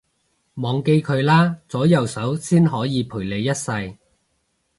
[0.55, 3.97] 忘記佢啦，左右手先可以陪你一世